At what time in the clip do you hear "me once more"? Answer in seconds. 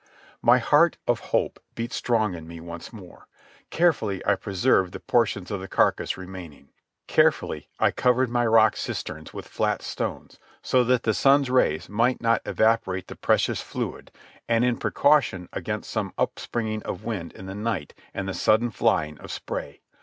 2.47-3.27